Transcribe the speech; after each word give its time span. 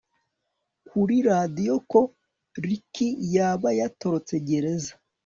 kuri 0.87 1.15
radio 1.29 1.73
ko 1.91 1.99
Ricky 2.63 3.07
yaba 3.35 3.69
yatorotse 3.79 4.33
gereza 4.47 4.93